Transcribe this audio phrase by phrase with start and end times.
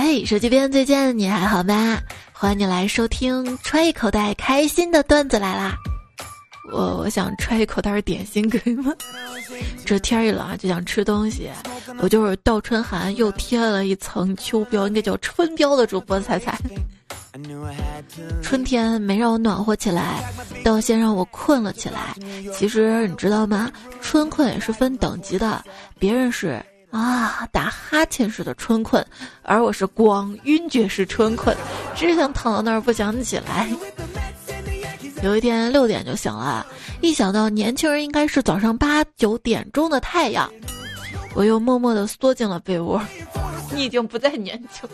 [0.00, 1.98] 嘿，手机边最近你还好吗？
[2.32, 5.76] 欢迎你来收听，揣一口袋开心的段子来啦！
[6.72, 8.94] 我我想揣一口袋点心，可以吗？
[9.84, 11.50] 这天一冷啊，就想吃东西。
[11.98, 16.56] 我就是倒春寒又贴了一层秋膘，应该叫春膘的主播彩彩。
[18.40, 20.22] 春天没让我暖和起来，
[20.62, 22.14] 倒先让我困了起来。
[22.54, 23.68] 其实你知道吗？
[24.00, 25.60] 春困也是分等级的，
[25.98, 26.64] 别人是。
[26.90, 29.04] 啊，打哈欠似的春困，
[29.42, 31.54] 而我是光晕厥式春困，
[31.94, 33.70] 只想躺到那儿不想起来。
[35.22, 36.66] 有一天六点就醒了，
[37.00, 40.50] 一想到年轻人应该是早上八九点钟的太阳，
[41.34, 43.02] 我又默默地缩进了被窝。
[43.74, 44.88] 你已经不再年轻。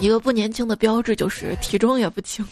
[0.00, 2.44] 一个不年轻的标志就是体重也不轻。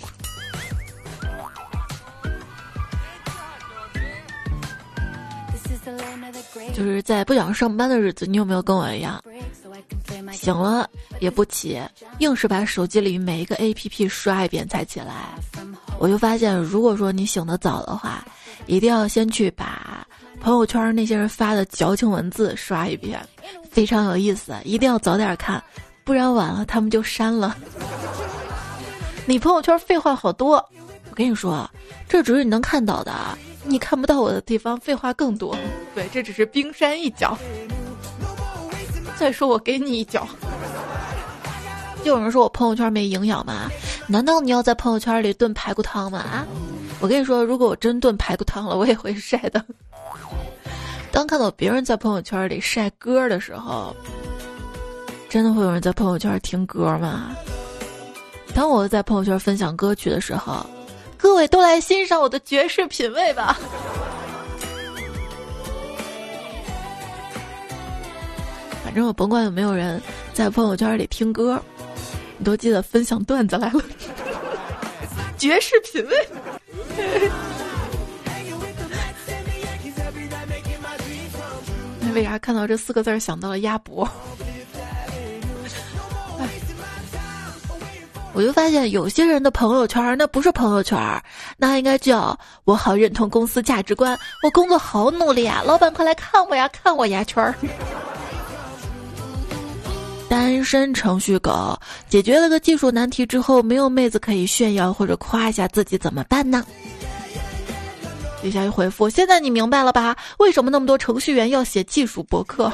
[6.75, 9.23] 就是在不想上班的日子，你有没有跟我一样，
[10.33, 10.89] 醒了
[11.21, 11.81] 也不起，
[12.19, 15.35] 硬是把手机里每一个 A P P 刷一遍才起来？
[15.99, 18.25] 我就发现，如果说你醒得早的话，
[18.67, 20.07] 一定要先去把
[20.41, 23.19] 朋友圈那些人发的矫情文字刷一遍，
[23.71, 25.63] 非常有意思，一定要早点看，
[26.05, 27.57] 不然晚了他们就删了。
[29.27, 30.57] 你朋友圈废话好多，
[31.11, 31.69] 我跟你说，
[32.09, 33.13] 这只是你能看到的。
[33.69, 35.57] 你看不到我的地方，废话更多。
[35.95, 37.37] 对，这只是冰山一角。
[39.19, 40.27] 再说我给你一脚。
[42.05, 43.69] 就有人说我朋友圈没营养吗？
[44.07, 46.19] 难道你要在朋友圈里炖排骨汤吗？
[46.19, 46.47] 啊！
[47.01, 49.65] 我跟你说，如果我真炖排骨汤了，我也会晒的。
[51.11, 53.97] 当看到别人在朋友圈里晒歌的时候，
[55.29, 57.35] 真的会有人在朋友圈听歌吗？
[58.55, 60.65] 当我在朋友圈分享歌曲的时候。
[61.19, 63.59] 各位都来欣赏我的爵士品味吧。
[68.85, 70.01] 反正我甭管有没有人
[70.33, 71.61] 在朋友圈里听歌，
[72.39, 73.83] 你都记得分享段子来了。
[75.37, 76.29] 爵士品味。
[82.01, 84.09] 那为啥看到这四个字想到了鸭脖？
[88.37, 91.23] 我就发现有些人的朋友圈那不是朋友圈，
[91.57, 97.55] 那应该叫我好认同公司价值观，我工作好努力啊，老板快来看我呀，看我牙圈儿。
[100.29, 101.81] 单身程序狗
[102.11, 106.63] 解决了个技术难题之后，没有妹子可以炫耀或者夸一下自己怎么办呢？
[108.43, 110.15] 底下一回复，现在你明白了吧？
[110.37, 112.71] 为什么那么多程序员要写技术博客？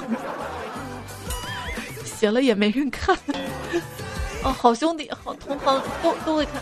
[2.04, 3.16] 写了也没人看。
[4.44, 6.54] 哦，好兄弟，好同行都都会看，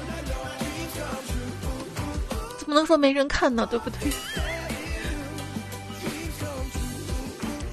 [2.58, 3.66] 怎么能说没人看呢？
[3.70, 4.12] 对不对？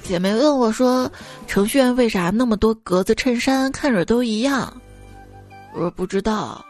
[0.04, 1.12] 姐妹问我说
[1.46, 4.82] ：“程序员为啥那么多格子衬衫，看着都一样？”
[5.76, 6.66] 我说不知道。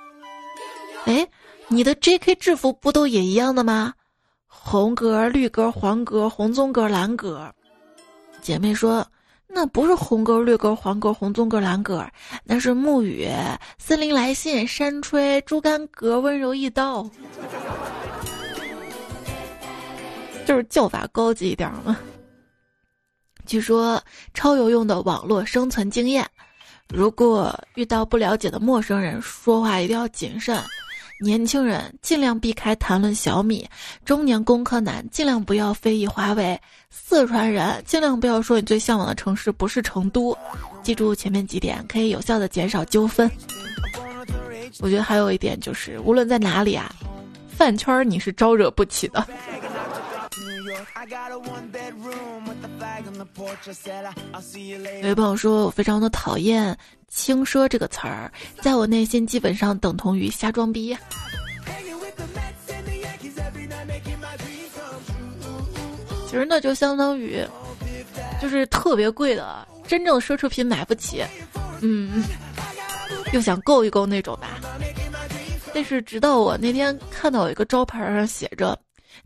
[1.05, 1.27] 哎，
[1.67, 2.33] 你的 J.K.
[2.35, 3.93] 制服不都也一样的吗？
[4.47, 7.53] 红格、绿格、黄格、红棕格、蓝格。
[8.41, 9.05] 姐妹说。
[9.49, 12.05] 那不是红格、绿格、黄格、红棕格、蓝格，
[12.43, 13.27] 那是沐雨、
[13.79, 17.09] 森林来信、山吹、猪肝格、温柔一刀，
[20.45, 21.97] 就是叫法高级一点嘛。
[23.45, 24.01] 据说
[24.33, 26.29] 超有用的网络生存经验：
[26.93, 30.61] 如果遇到不了解的陌生人，说话一定要谨慎。
[31.19, 33.67] 年轻人尽量避开谈论小米，
[34.05, 36.59] 中年工科男尽量不要非议华为，
[36.91, 40.37] 四川人尽量不要说你最向往的城市不是成都。
[40.83, 43.29] 记住前面几点，可以有效的减少纠纷。
[44.79, 46.93] 我觉得还有一点就是，无论在哪里啊，
[47.49, 49.25] 饭圈你是招惹不起的。
[55.01, 56.75] 有位朋友说，我非常的讨厌
[57.07, 58.31] “轻奢”这个词儿，
[58.61, 60.97] 在我内心基本上等同于瞎装逼。
[66.25, 67.45] 其实那就相当于，
[68.41, 71.23] 就是特别贵的，真正奢侈品买不起，
[71.81, 72.23] 嗯，
[73.31, 74.59] 又想够一够那种吧。
[75.73, 78.77] 但是直到我那天看到有一个招牌上写着。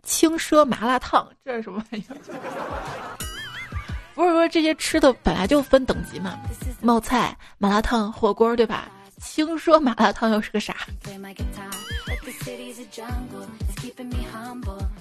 [0.04, 2.16] 轻奢麻辣烫，这是什么玩意儿？
[4.14, 6.38] 不是说这些吃的本来就分等级嘛？
[6.82, 8.90] 冒菜、麻辣烫、火锅，对吧？
[9.24, 10.76] 听说麻辣烫又是个啥？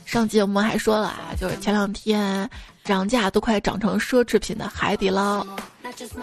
[0.05, 2.49] 上集我们还说了啊，就是前两天
[2.85, 5.47] 涨价都快涨成奢侈品的海底捞，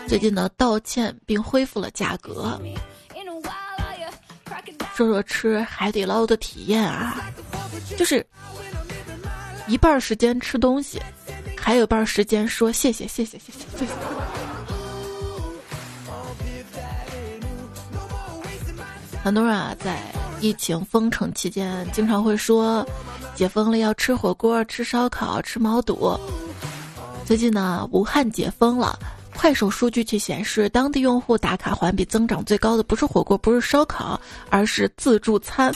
[0.08, 2.60] 最近呢道歉并恢复了价格。
[4.94, 7.32] 说说吃海底捞的体验啊，
[7.98, 8.26] 就是
[9.68, 11.02] 一半时间吃东西，
[11.58, 13.92] 还有一半时间说谢谢谢谢谢谢谢谢。
[19.24, 20.00] 很多人啊，在
[20.40, 22.88] 疫情封城期间，经常会说，
[23.36, 26.18] 解封了要吃火锅、吃烧烤、吃毛肚。
[27.26, 28.98] 最近呢，武汉解封了，
[29.36, 34.18] 快手数据却显示，当地用户打卡环比增长最高的不是火锅，不是烧烤，
[34.50, 35.74] 而是自助餐。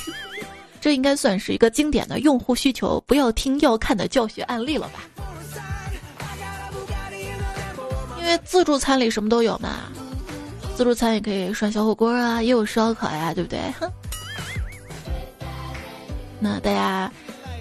[0.82, 5.00] 这应该算是一个经典的用户需求，不要听要看的教学案例了吧？
[8.20, 9.84] 因为自助餐里什么都有嘛。
[10.76, 13.60] 自助餐也可以涮小火锅啊，也有烧烤呀，对不对？
[16.40, 17.12] 那大家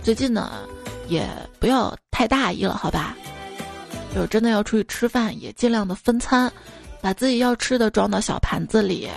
[0.03, 0.67] 最近呢，
[1.07, 1.29] 也
[1.59, 3.15] 不要太大意了，好吧？
[4.15, 6.51] 就真的要出去吃饭，也尽量的分餐，
[7.03, 9.09] 把自己要吃的装到小盘子里。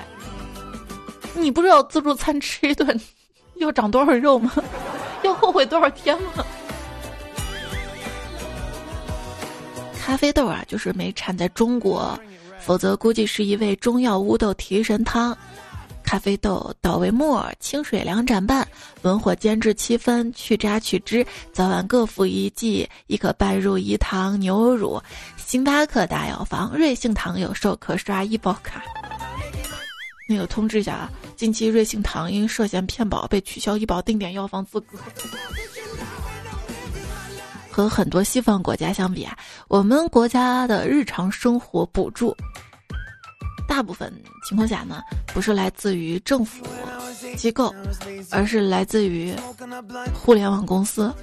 [1.35, 2.99] 你不知道自助餐吃一顿
[3.55, 4.51] 要长多少肉吗？
[5.23, 6.45] 要后悔多少天吗？
[10.05, 12.19] 咖啡豆啊，就是没产在中国。
[12.59, 15.37] 否则，估计是一味中药乌豆提神汤。
[16.03, 18.67] 咖啡豆捣为末，清水两盏半，
[19.01, 25.01] 文火煎至七分，去渣去汁，早晚各服一剂，亦可拌入饴糖、牛乳。
[25.37, 28.83] 星巴克大药房瑞幸堂有售，可刷医保卡。
[30.33, 34.97] 那个通知一下啊，近期瑞幸堂因涉嫌骗保被取消医保定点药房资格。
[37.69, 39.37] 和很多西方国家相比啊，
[39.67, 42.35] 我们国家的日常生活补助，
[43.67, 44.11] 大部分
[44.47, 46.65] 情况下呢，不是来自于政府
[47.35, 47.73] 机构，
[48.31, 49.35] 而是来自于
[50.13, 51.13] 互联网公司。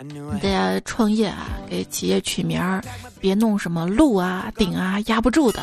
[0.00, 2.82] 你得创业啊，给企业取名儿，
[3.18, 5.60] 别弄什么鹿啊、顶啊压不住的，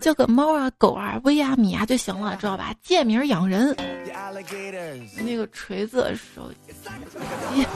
[0.00, 2.74] 叫个猫啊、狗啊、威啊、米啊就行了，知道吧？
[2.82, 3.74] 贱名养人。
[5.24, 7.66] 那个锤子手机，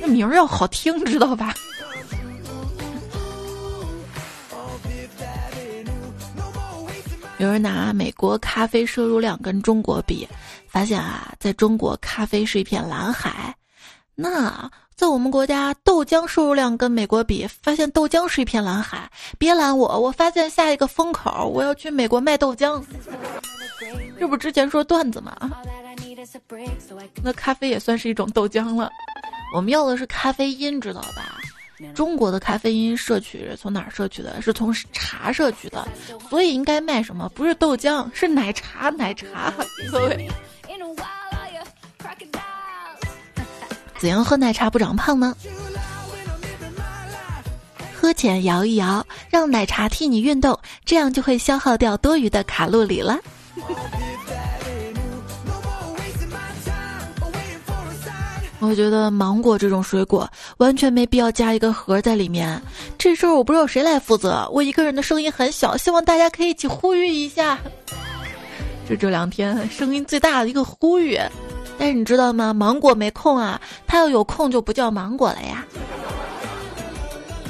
[0.00, 1.54] 那名儿要好听，知道吧？
[7.44, 10.26] 有人拿美国咖啡摄入量跟中国比。
[10.66, 13.54] 发现啊，在中国咖啡是一片蓝海，
[14.16, 19.08] 那在我们国家豆浆摄入量跟美国比，发现豆浆是一片蓝海。
[19.38, 22.82] 别拦我，我发现下一个风口，我要去美国卖豆浆。
[24.18, 25.36] 这不之前说段子吗？
[27.22, 28.90] 那咖啡也算是一种豆浆了。
[29.54, 31.38] 我们要的是咖啡因，知道吧？
[31.94, 34.40] 中国的咖啡因摄取从哪儿摄取的？
[34.40, 35.86] 是从茶摄取的，
[36.30, 37.28] 所以应该卖什么？
[37.34, 39.52] 不是豆浆，是奶茶，奶茶，
[39.90, 40.28] 各位。
[43.98, 45.34] 怎样 喝奶茶不长胖呢？
[47.94, 53.18] 喝前摇一摇，让奶茶替你运动，这样就会消耗掉多余的卡路里了。
[58.66, 60.28] 我觉得芒果这种水果
[60.58, 62.60] 完全没必要加一个盒在里面。
[62.98, 67.58] 这事儿我不知道谁来负责，我一个人的声音很小，希望大家可以一起呼吁一下。
[68.88, 71.18] 这这两天声音最大的一个呼吁。
[71.76, 72.54] 但是你知道吗？
[72.54, 75.64] 芒果没空啊，它要有空就不叫芒果了呀。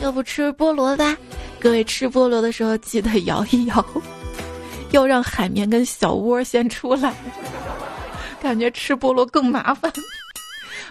[0.00, 1.16] 要不吃菠萝吧？
[1.60, 3.84] 各位吃菠萝的时候记得摇一摇，
[4.90, 7.14] 要让海绵跟小窝先出来。
[8.40, 9.92] 感觉吃菠萝更麻烦。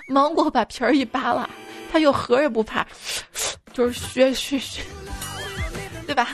[0.08, 1.50] 芒果把皮儿一扒拉，
[1.92, 2.86] 它有核也不怕，
[3.74, 4.82] 就是削削削，
[6.06, 6.30] 对吧？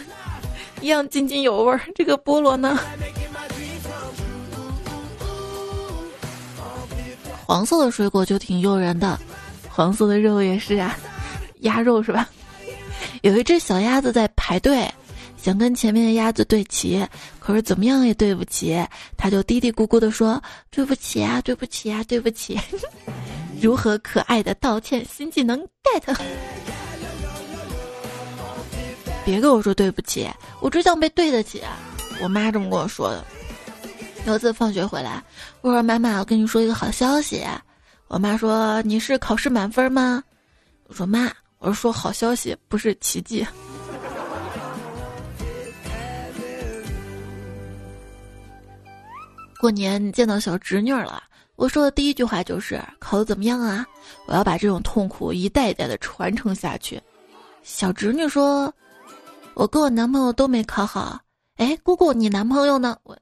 [0.81, 1.81] 一样津津有味儿。
[1.93, 2.79] 这个菠萝呢？
[7.45, 9.19] 黄色的水果就挺诱人的，
[9.69, 10.95] 黄色的肉也是啊，
[11.61, 12.29] 鸭肉是吧？
[13.21, 14.89] 有一只小鸭子在排队，
[15.35, 17.05] 想跟前面的鸭子对齐，
[17.39, 18.85] 可是怎么样也对不齐，
[19.17, 22.57] 它就嘀嘀咕咕的说：“对不起啊，对不起啊，对不起。”
[23.61, 26.17] 如何可爱的道歉新技能 get？
[29.25, 30.29] 别跟我说对不起，
[30.61, 31.61] 我只想被对得起。
[32.21, 33.23] 我妈这么跟我说的。
[34.25, 35.23] 有次放学回来，
[35.61, 37.45] 我说：“妈妈，我跟你说一个好消息。”
[38.07, 40.23] 我妈说：“你是考试满分吗？”
[40.87, 43.45] 我说：“妈，我是说好消息，不是奇迹。”
[49.59, 51.21] 过年见到小侄女了，
[51.59, 53.85] 我说的第一句话就是：“考的怎么样啊？”
[54.25, 56.99] 我要把这种痛苦一代一代的传承下去。
[57.63, 58.73] 小侄女说
[59.55, 61.19] ：“我跟我男朋友都没考好。”
[61.59, 62.95] 哎，姑姑，你男朋友呢？
[63.03, 63.17] 我。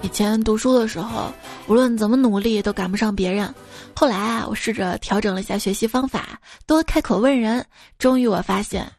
[0.00, 1.30] 以前读书的时候，
[1.68, 3.54] 无论怎么努力都赶不上别人。
[3.94, 7.62] 后来啊，我试着调整了一下学习方法，多开口问人。
[7.98, 8.90] 终于我发现，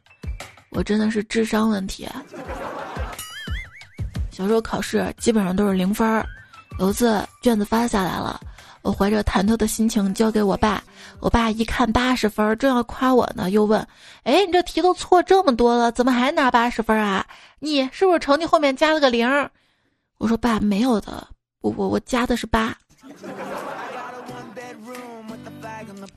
[0.69, 2.07] 我真的是智商问题。
[4.37, 6.23] 小时候考试基本上都是零分儿，
[6.77, 8.39] 有次卷子发下来了，
[8.83, 10.83] 我怀着忐忑的心情交给我爸，
[11.19, 13.81] 我爸一看八十分，正要夸我呢，又问
[14.21, 17.25] ：“哎，你这题都错这么多了，怎么还拿八十分啊？
[17.57, 19.27] 你是不是成绩后面加了个零？”
[20.19, 21.27] 我说：“爸，没有的，
[21.61, 22.77] 我我我加的是八。”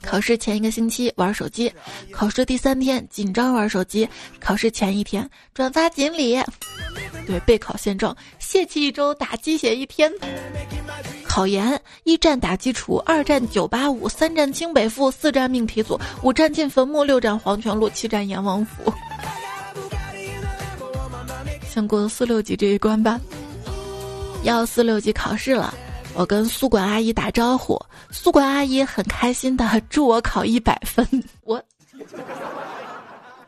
[0.02, 1.72] 考试前一个星期玩手机，
[2.10, 4.08] 考试第三天紧张玩手机，
[4.40, 6.42] 考试前一天转发锦鲤，
[7.26, 10.12] 对备考现状，泄气一周打鸡血一天。
[11.24, 18.92] 考研一战打基础，二战九八五，三战清北复，四战命题组，五战进坟墓，六战黄泉路，七战阎王府。
[21.68, 23.20] 先过四六级这一关吧。
[24.42, 25.72] 要四六级考试了。
[26.14, 31.06] 我跟宿管阿姨打招呼，宿管阿姨很开心的祝我考一百分。
[31.42, 31.62] 我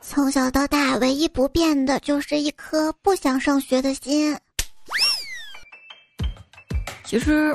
[0.00, 4.36] 从小到大唯一不变的就是一颗不想上学的心。
[7.04, 7.54] 其实，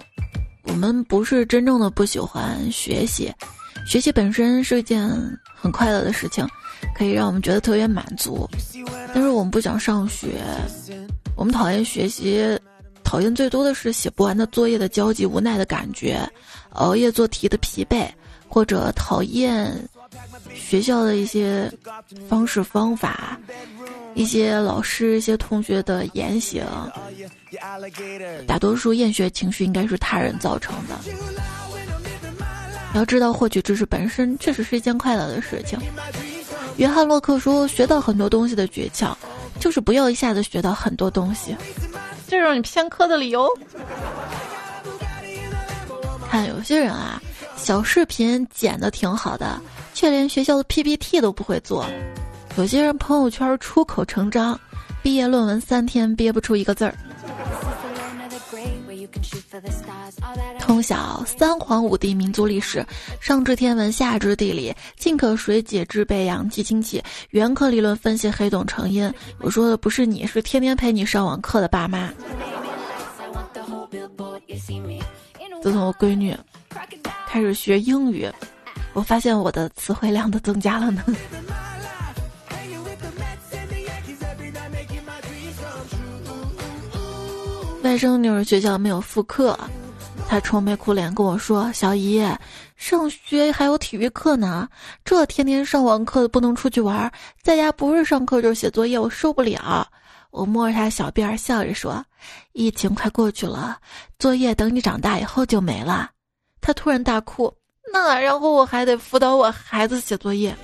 [0.64, 3.34] 我们不是真正的不喜欢学习，
[3.88, 5.10] 学习本身是一件
[5.56, 6.48] 很快乐的事情，
[6.96, 8.48] 可以让我们觉得特别满足。
[9.14, 10.44] 但是我们不想上学，
[11.36, 12.58] 我们讨厌学习。
[13.08, 16.30] 讨厌最多的是写不完的作业的焦急无奈的感觉，
[16.72, 18.06] 熬夜做题的疲惫，
[18.50, 19.74] 或者讨厌
[20.54, 21.72] 学校的一些
[22.28, 23.40] 方式方法，
[24.14, 26.66] 一些老师、一些同学的言行。
[28.46, 31.00] 大多数厌学情绪应该是他人造成的。
[32.94, 35.80] 要知道，获取知识本身确实是一件快乐的事情。
[36.76, 39.16] 约翰洛克说：“学到很多东西的诀窍，
[39.62, 41.56] 就是不要一下子学到很多东西。”
[42.27, 43.50] 这种你偏科的理由。
[46.29, 47.22] 看有些人啊，
[47.55, 49.60] 小视频剪的挺好的，
[49.93, 51.86] 却连学校的 PPT 都不会做；
[52.57, 54.60] 有些人朋友圈出口成章，
[55.01, 56.93] 毕业论文三天憋不出一个字儿。
[60.60, 62.86] 通晓三皇五帝民族历史，
[63.22, 69.12] 上知天文，下知地理，进可水解制备氧气氢气，原可理论分析黑洞成因。
[69.40, 72.12] 我说的不是你，是天天陪你上网课的爸妈。
[75.62, 76.36] 自从我闺女
[77.28, 78.30] 开始学英语，
[78.94, 81.04] 我发现我的词汇量都增加了呢。
[87.84, 89.57] 外甥女儿学校没有复课，
[90.27, 92.22] 她愁眉苦脸跟我说：“小姨，
[92.75, 94.67] 上学还有体育课呢，
[95.05, 97.10] 这天天上网课的不能出去玩，
[97.41, 99.88] 在家不是上课就是写作业，我受不了。”
[100.31, 102.03] 我摸着她小辫儿，笑着说
[102.53, 103.77] ：“疫情快过去了，
[104.19, 106.10] 作业等你长大以后就没了。”
[106.60, 107.51] 她突然大哭
[107.93, 110.55] ：“那然后我还得辅导我孩子写作业。”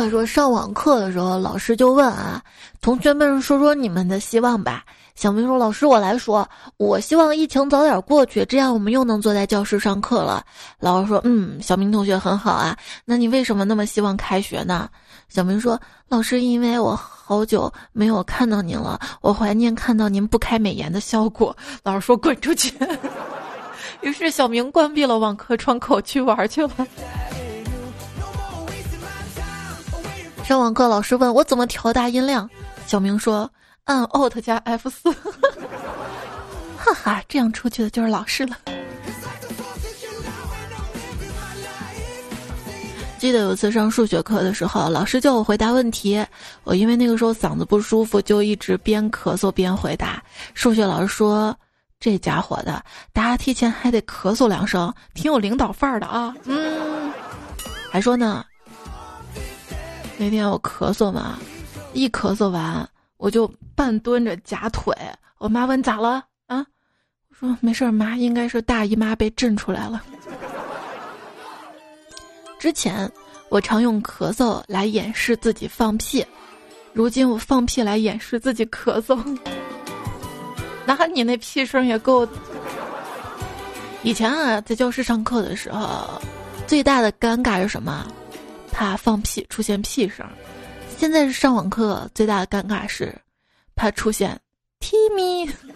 [0.00, 2.42] 话说上网课的时候，老师就问啊，
[2.80, 4.82] 同学们说说你们的希望吧。
[5.14, 10.42] 小明说：“老师，我来说，我希望疫情早点过去，这样我们又能坐在教室上课了。”
[10.80, 14.88] 老师说：“嗯，小明同学很好啊，那你为什么那么希望开学呢？”
[15.28, 15.78] 小明说
[16.08, 21.54] ：“老师，因为我好久没有看到您了，我怀念看到您不开美颜的效果。”
[21.84, 22.72] 老师说：“滚出去！”
[24.00, 26.70] 于是小明关闭了网课窗口去玩去了。
[30.50, 32.50] 上网课，老师问我怎么调大音量，
[32.84, 33.48] 小明说
[33.84, 35.08] 按 Alt 加 F 四，
[36.76, 38.56] 哈哈，这样出去的就是老师了。
[43.16, 46.26] 记得有次上数学课的时候，老师叫我回答问题，
[46.64, 50.20] 我因为那个时候嗓子不舒服，就一直边咳嗽边回答。
[50.54, 51.56] 数学老师说
[52.00, 57.12] ：“这家伙的答题前还得咳嗽两声，挺有领导范儿的啊。”嗯，
[57.92, 58.44] 还说呢。
[60.20, 61.38] 那天我咳嗽嘛，
[61.94, 62.86] 一咳嗽完
[63.16, 64.94] 我就半蹲着夹腿。
[65.38, 66.58] 我妈问咋了啊？
[67.30, 70.02] 我说没事儿，妈，应该是大姨妈被震出来了。
[72.58, 73.10] 之前
[73.48, 76.22] 我常用咳嗽来掩饰自己放屁，
[76.92, 79.18] 如今我放屁来掩饰自己咳嗽。
[80.84, 82.28] 那你那屁声也够。
[84.02, 86.20] 以前啊，在教室上课的时候，
[86.66, 88.06] 最大的尴尬是什么？
[88.72, 90.26] 怕放屁出现屁声，
[90.96, 93.14] 现在是上网课最大的尴尬是，
[93.74, 94.40] 怕出现
[94.80, 95.74] Timmy，Timmy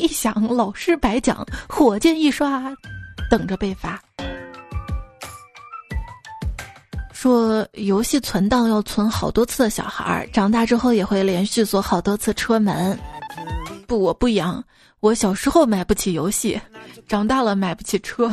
[0.00, 2.74] 一响，老师白讲，火箭一刷，
[3.30, 4.02] 等着被罚。
[7.12, 12.98] 说游戏存档要存好多次的小孩，长大之后也会连续锁好多次车门。
[13.86, 14.62] 不，我不一样，
[15.00, 16.60] 我小时候买不起游戏，
[17.08, 18.30] 长大了买不起车。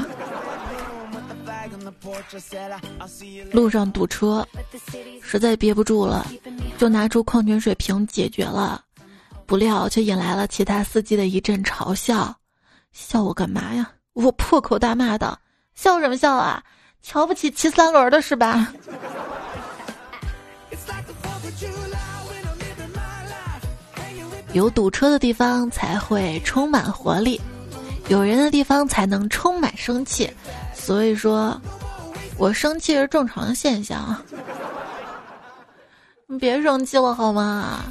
[3.52, 4.46] 路上堵车，
[5.22, 6.26] 实在憋不住了，
[6.78, 8.84] 就拿出矿泉水瓶解决了，
[9.46, 12.36] 不料却引来了其他司机的一阵嘲笑。
[12.92, 13.92] 笑我干嘛呀？
[14.14, 15.40] 我破口大骂道
[15.74, 16.64] ：“笑什么笑啊？
[17.02, 18.72] 瞧不起骑三轮的是吧？”
[24.54, 27.42] 有堵车的地方才会充满活力，
[28.08, 30.30] 有人的地方才能充满生气。
[30.76, 31.60] 所以说，
[32.38, 34.16] 我生气是正常现象。
[36.28, 37.84] 你别生气了好吗？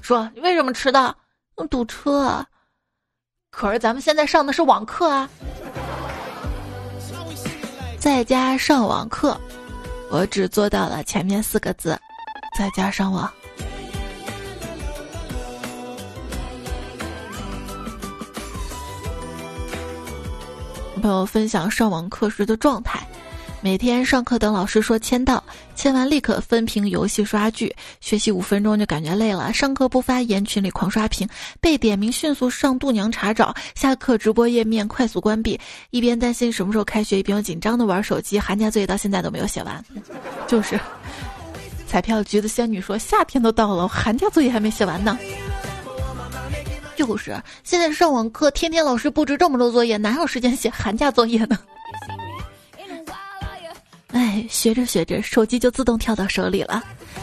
[0.00, 1.14] 说你为什么迟到？
[1.68, 2.44] 堵车。
[3.50, 5.28] 可是咱们现在上的是网课啊，
[7.98, 9.38] 在家上网课，
[10.10, 11.98] 我只做到了前面四个字，
[12.56, 13.30] 在家上网。
[21.02, 23.06] 朋友分享上网课时的状态：
[23.62, 25.42] 每天上课等老师说签到，
[25.74, 31.28] 签完立刻分屏游戏刷剧，学习五分钟就感觉累了，上课不发言，群里狂刷屏，
[31.60, 39.84] 被点名迅速上度娘查找，下课直播页面快速关闭，一边担心什么时候开学，一边又紧张的玩手机，寒假作业到现在都没有写完。
[40.48, 40.80] 就是，
[41.86, 45.18] 彩票橘子仙女说夏天都到了，寒假作业还没写完呢。
[46.96, 51.58] 就是，现在上网课，天天老师布置这么多作业，哪有时间写寒假作业呢？
[54.12, 56.82] 哎，学着学着，手机就自动跳到手里了；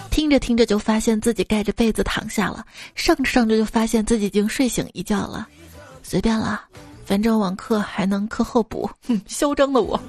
[0.10, 2.63] 听着听着，就发现自己盖着被子躺下了；
[2.96, 5.48] 上着上着，就发现自己已经睡醒一觉了。
[6.01, 6.62] 随便了，
[7.06, 8.89] 反正网课还能课后补。
[9.08, 10.00] 哼，嚣张的我。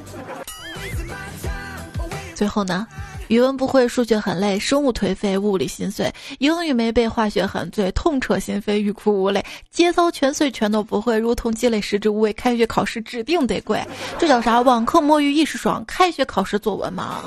[2.34, 2.86] 最后呢？
[3.28, 13.82] 语文不会，数学很累，生物颓废，物理心碎，英语没背，化学很醉，痛彻心扉，欲哭无泪，节操全碎，全都不会，如同积累食之无味，开学考试指定得跪，
[14.18, 14.60] 这叫啥？
[14.60, 17.22] 网课摸鱼一时爽，开学考试作文忙？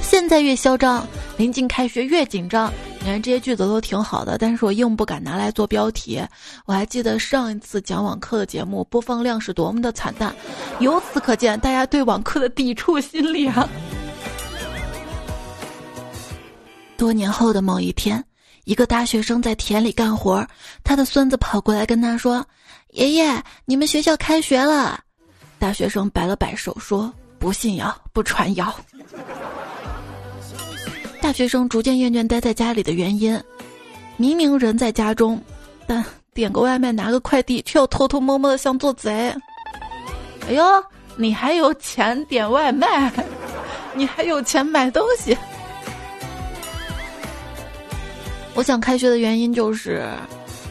[0.00, 1.06] 现在越嚣张，
[1.36, 2.72] 临近开学越紧张。
[3.00, 6.22] 你看这些句子都挺好的，但是我硬不敢拿来做标题。
[6.66, 10.34] 我还记得上一次讲网课的节目播放量是多么的惨淡，
[10.78, 13.68] 由此可见大家对网课的抵触心理啊。
[17.02, 18.24] 多年后的某一天，
[18.62, 20.46] 一个大学生在田里干活，
[20.84, 22.46] 他的孙子跑过来跟他说
[22.94, 25.00] ：“爷爷，你们学校开学了。”
[25.58, 28.72] 大学生摆了摆手说：“不信谣，不传谣。”
[31.20, 33.36] 大学生逐渐厌倦待在家里的原因，
[34.16, 35.42] 明明人在家中，
[35.88, 39.34] 但点个外卖、拿个快递，却要偷偷摸摸的像做贼。
[40.46, 40.62] 哎呦，
[41.16, 43.12] 你还有钱点外卖？
[43.92, 45.36] 你还有钱买东西？
[48.54, 50.06] 我想开学的原因就是，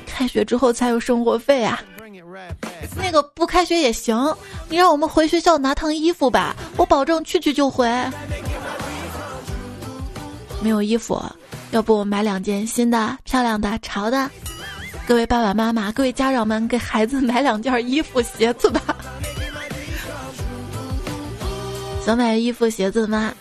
[0.06, 1.82] 开学之后才有生活费啊。
[2.96, 4.36] 那个不开学也行，
[4.70, 7.90] 你让我们回学校拿趟衣服吧，我保证去去就回。
[10.62, 11.22] 没有衣服，
[11.72, 14.30] 要不我买两件新的、漂亮的、潮的。
[15.08, 18.96] 各位爸爸妈妈、各位家长们，给孩子买两件衣服、鞋子吧。
[22.06, 23.34] 想买衣服、鞋子吗？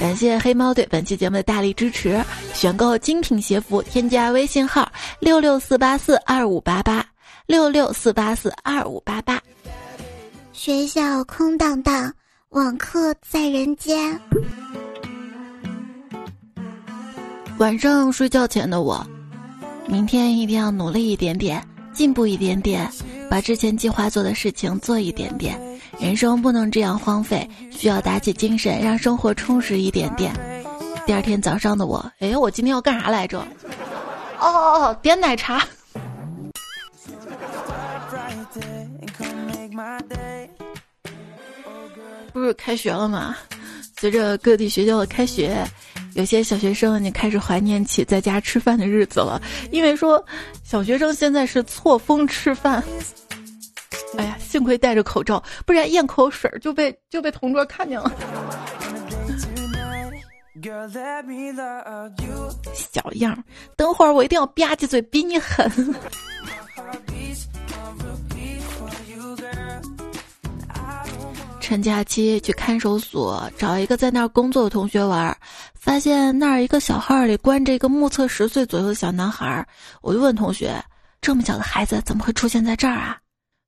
[0.00, 2.18] 感谢黑猫对本期节目的大力支持，
[2.54, 7.04] 选购精品鞋服，添加微信号六六四八四二五八八
[7.44, 9.38] 六六四八四二五八八。
[10.54, 12.10] 学校空荡荡，
[12.48, 14.18] 网课在人间。
[17.58, 19.06] 晚上睡觉前的我，
[19.86, 22.90] 明天一定要努力一点点，进步一点点，
[23.30, 25.56] 把之前计划做的事情做一点点。
[26.00, 30.34] 人生不能这样荒废，需要打起精神，让生活充实一点点。
[31.06, 33.38] 第二天早上的我，哎，我今天要干啥来着？
[33.38, 35.64] 哦哦哦，点奶茶。
[42.32, 43.36] 不是开学了吗？
[43.98, 45.64] 随着各地学校的开学，
[46.14, 50.24] 有些小学生你开始怀念起在家吃饭的日子了，因为说
[50.64, 52.82] 小学生现在是错峰吃饭。
[54.18, 58.12] 哎呀，幸亏戴着口罩，不然咽口水就被就被同桌看见了。
[62.74, 63.44] 小样，
[63.76, 65.70] 等会儿我一定要吧唧嘴，比你狠。
[71.60, 75.34] 趁假期去看守所找一个在那儿工作的同学玩，
[75.80, 79.66] 发现那儿一个小号里关着一个目测十岁左右的小男孩。
[80.02, 80.74] 我就问同学
[81.22, 83.16] ：“这么小的孩子怎么会出现在这儿啊？”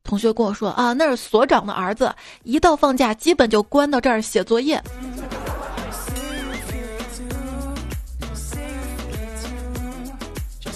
[0.05, 4.81] 同学跟我说啊，那是所长的儿子，一到放假基本就关到这儿写作业。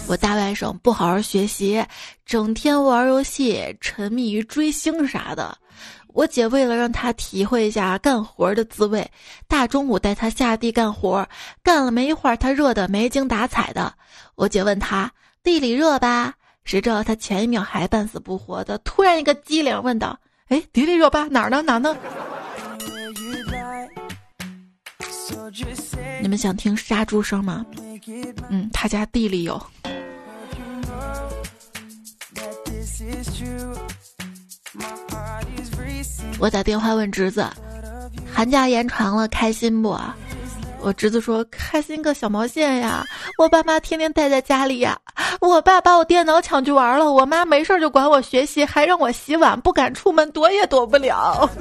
[0.09, 1.85] 我大外甥不好好学习，
[2.25, 5.59] 整天玩游戏，沉迷于追星啥的。
[6.16, 9.07] 我姐为了让他体会一下干活的滋味，
[9.46, 11.29] 大中午带他下地干活，
[11.62, 13.92] 干了没一会儿，他热的没精打采的。
[14.35, 16.33] 我姐问他地里热吧，
[16.64, 21.29] 谁知道他前一秒还半死不活的，突然一个机灵问道：“哎，地里热吧？
[21.31, 21.61] 哪儿呢？
[21.61, 21.94] 哪呢？”
[26.22, 27.62] 你们想听杀猪声吗？
[28.48, 29.62] 嗯，他家地里有。
[36.38, 37.46] 我打电话问侄子，
[38.33, 39.99] 寒假延长了，开心不？
[40.81, 43.03] 我侄子说开心个小毛线呀！
[43.38, 44.96] 我爸妈天天待在家里呀，
[45.40, 51.51] 我爸把我电脑抢去玩了，我妈没事就管我学习，还让我洗碗，不敢出门，躲也躲不了。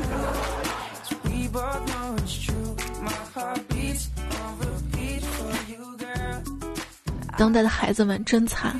[7.37, 8.79] 当代的孩子们真惨，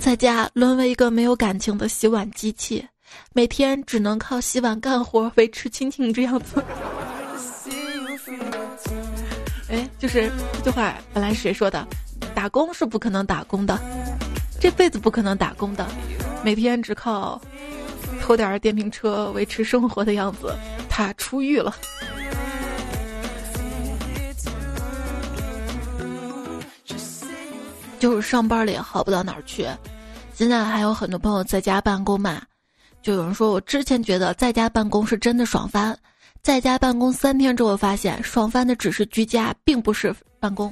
[0.00, 2.84] 在家沦为一个没有感情的洗碗机器。
[3.32, 6.62] 每天只能靠洗碗干活维持亲情这样子。
[9.68, 11.86] 哎，就是这句话本来是谁说的？
[12.34, 13.78] 打工是不可能打工的，
[14.58, 15.86] 这辈子不可能打工的，
[16.42, 17.40] 每天只靠
[18.20, 20.54] 偷点电瓶车维持生活的样子。
[20.88, 21.74] 他出狱了，
[27.98, 29.66] 就是上班了也好不到哪儿去。
[30.34, 32.42] 现在还有很多朋友在家办公嘛。
[33.02, 35.96] 就有人说，我之前觉得在家办公是真的爽翻，
[36.42, 40.70] 在家办公三天之后发现，爽翻的只是居家，并不是办公。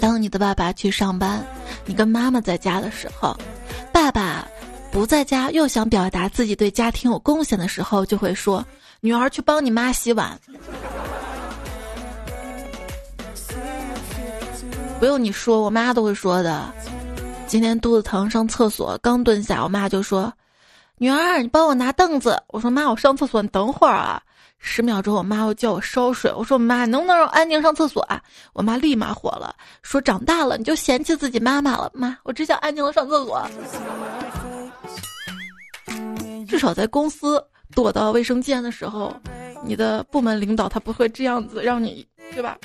[0.00, 1.44] 当你的爸爸去上班，
[1.84, 3.36] 你跟妈妈在家的时候，
[3.92, 4.46] 爸爸
[4.90, 8.64] 不在家又想表达自己对家庭有贡献的时候，就会说
[9.00, 10.38] ：“女儿去帮你妈洗碗。”
[15.02, 16.72] 不用你说，我妈都会说的。
[17.48, 20.32] 今天肚子疼上厕所，刚蹲下，我妈就说
[20.96, 24.22] ：“女儿，你帮我拿凳子。”我说：“妈，我上厕所，你等会儿啊。”
[24.62, 26.32] 十秒钟，我妈又叫我烧水。
[26.32, 28.22] 我说：“妈，能不能让我安静上厕所啊？”
[28.54, 33.44] 我妈立马火了，说：“长大了你就嫌弃自己妈妈了。”妈，我只想安静的上厕所。
[36.46, 39.12] 至少在公司躲到卫生间的时候，
[39.64, 42.56] 你的部门领导他不会这样子让你，对吧？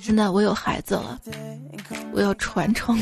[0.00, 1.20] 现在我有孩子了，
[2.12, 2.98] 我要传承。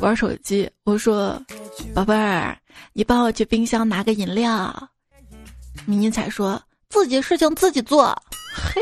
[0.00, 1.40] 玩手机，我说
[1.92, 2.56] ：“宝贝儿，
[2.92, 4.90] 你帮我去冰箱拿个饮料。”
[5.86, 8.16] 迷你彩说：“自己事情自己做。”
[8.54, 8.80] 嘿，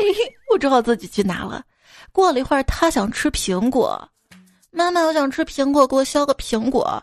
[0.51, 1.63] 我只好自己去拿了。
[2.11, 4.07] 过了一会儿，他想吃苹果，
[4.71, 7.01] 妈妈，我想吃苹果，给我削个苹果。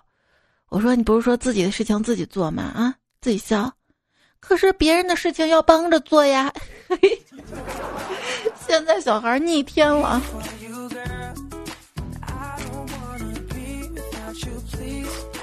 [0.69, 2.63] 我说：“你不是说自己的事情自己做吗？
[2.63, 3.73] 啊，自己削。
[4.41, 6.53] 可是别人的事情要帮着做呀。”
[6.89, 7.23] 嘿。
[8.75, 10.21] 现在小孩逆天了。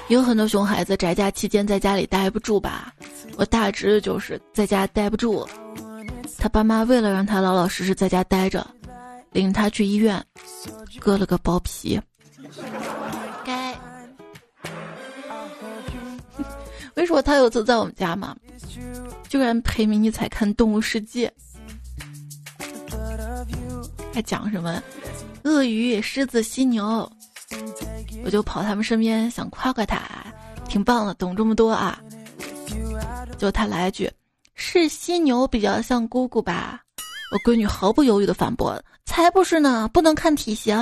[0.08, 2.92] 有很多熊孩子宅家期间在家里待不住吧？
[3.36, 5.48] 我大侄子就是在家待不住，
[6.36, 8.66] 他爸妈为了让他老老实实在家待着，
[9.30, 10.22] 领他去医院
[11.00, 11.98] 割了个包皮。
[13.46, 13.74] 该。
[16.96, 18.36] 为什么他有次在我们家嘛，
[19.26, 21.28] 居然陪迷你彩看《动物世界》。
[24.14, 24.82] 还讲什么
[25.44, 27.10] 鳄鱼、狮子、犀牛，
[28.24, 30.00] 我就跑他们身边想夸夸他，
[30.68, 31.98] 挺棒的，懂这么多啊。
[33.38, 34.10] 就他来一句
[34.54, 36.80] ：“是犀牛比较像姑姑吧？”
[37.32, 40.76] 我闺女毫不犹豫的反驳：“才不是呢，不能看体型。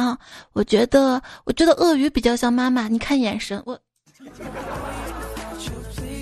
[0.53, 2.89] 我觉得，我觉得鳄鱼比较像妈妈。
[2.89, 3.79] 你看眼神，我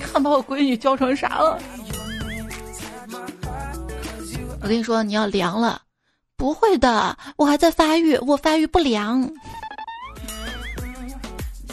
[0.01, 1.59] 看把我闺女教成啥了？
[4.61, 5.81] 我跟你说，你要凉了。”
[6.39, 9.29] 不会的，我还在发育，我发育不良。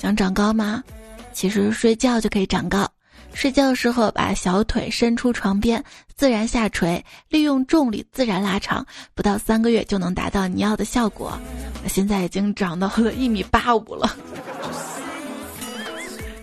[0.01, 0.83] 想长高吗？
[1.31, 2.89] 其实睡觉就可以长高。
[3.31, 5.83] 睡觉的时候，把小腿伸出床边，
[6.15, 11.37] 自然下垂，利用重力自然拉长，不到三个月就能达到你要的效果。
[11.83, 14.15] 我现在已经长到了一米八五了。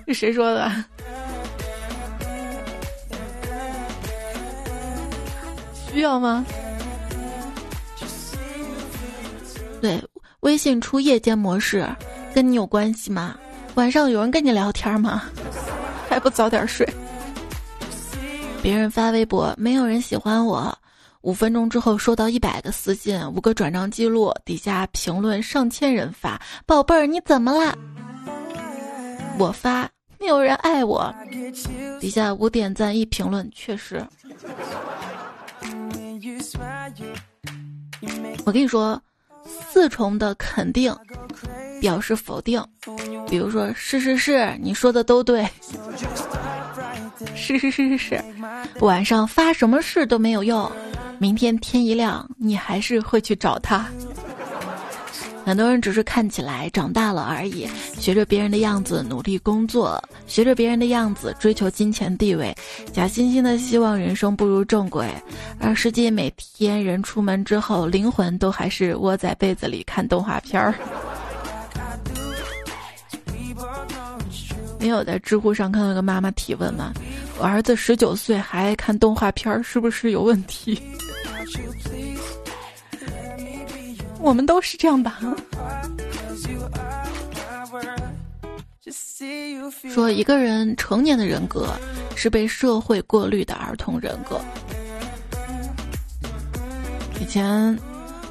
[0.06, 0.70] 是谁说的？
[5.90, 6.46] 需要吗？
[9.83, 10.01] 对，
[10.40, 11.85] 微信出夜间模式，
[12.33, 13.35] 跟你有关系吗？
[13.75, 15.25] 晚上有人跟你聊天吗？
[16.09, 16.88] 还不早点睡。
[18.62, 20.73] 别人发微博，没有人喜欢我。
[21.23, 27.77] 五分钟之后收到一百个私信，五个转账记录，底下评论上千人发：“宝贝儿，你怎么啦？”
[29.37, 29.90] 我发，
[30.21, 31.12] 没有人爱我。
[32.01, 34.01] 底下五点赞一评论，确实。
[38.45, 39.03] 我跟你说。
[39.44, 40.94] 四重的肯定
[41.81, 42.62] 表示否定，
[43.28, 45.46] 比如说是是是，你说的都对，
[47.35, 48.24] 是是是是是，
[48.81, 50.70] 晚上发什么誓都没有用，
[51.18, 53.87] 明天天一亮，你还是会去找他。
[55.44, 62.55] 很多人只是看起来长大了而已，学着别人的样子努力工作，学着别人的样子追求金钱地位，
[62.92, 65.11] 假惺惺的希望人生步入正轨，
[65.59, 70.74] 而实际每天人出门之后，灵魂都还是窝在被子里看动画片儿。
[74.78, 76.92] 没有在知乎上看到一个妈妈提问吗？
[77.38, 80.81] 我儿子十九岁还爱看动画片儿，是不是有问题？
[84.22, 85.20] 我们都是这样吧。
[89.92, 91.68] 说一个人成年的人格
[92.14, 94.40] 是被社会过滤的儿童人格。
[97.20, 97.76] 以前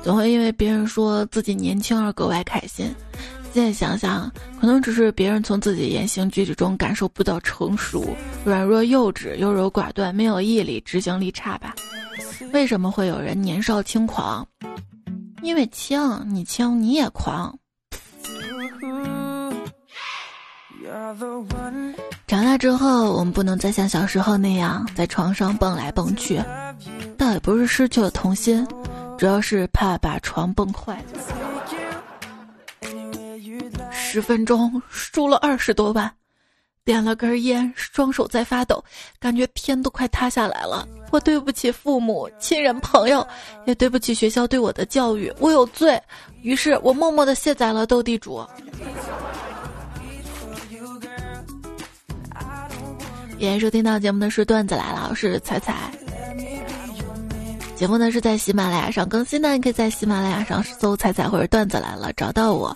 [0.01, 2.93] 总会因为别人说自己年轻而格外开心，
[3.53, 11.75] 现在想想，可能只是别人从自己言行举止中感受不到成熟、软弱、幼稚、优柔寡断、没有毅力、执行力差吧？
[12.53, 14.45] 为什么会有人年少轻狂？
[15.41, 17.57] 因为轻，你轻你也狂。
[22.27, 26.41] 长大之后，我们不能再像小时候那样在床上蹦来蹦去，
[27.17, 28.65] 倒也不是失去了童心，
[29.17, 31.03] 主要是怕把床蹦坏。
[33.91, 36.11] 十分钟输了二十多万。
[36.83, 38.83] 点了根烟，双手在发抖，
[39.19, 40.87] 感觉天都快塌下来了。
[41.11, 43.25] 我对不起父母、亲人、朋友，
[43.65, 46.01] 也对不起学校对我的教育，我有罪。
[46.41, 48.43] 于是我默默地卸载了斗地主。
[53.37, 55.91] 今收听到节目的是段子来了，是彩彩。
[57.75, 62.75] 节目呢是在喜马拉雅上更新的，你可以在喜马拉雅上搜“彩彩”或者“段子来了”找到我。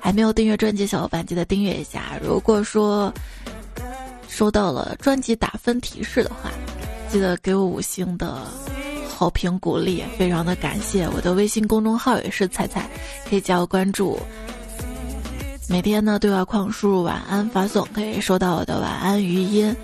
[0.00, 2.18] 还没有订阅专辑小伙伴记得订阅一下。
[2.22, 3.12] 如果说
[4.28, 6.50] 收到了专辑打分提示的话，
[7.10, 8.46] 记得给我五星的
[9.08, 11.08] 好评鼓励，非常的感谢。
[11.08, 12.88] 我的微信公众号也是彩彩，
[13.28, 14.16] 可以加我关注。
[15.68, 19.74] 每天呢对话框输入晚安发送，可以收到我的晚安语音，